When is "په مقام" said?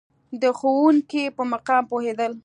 1.35-1.83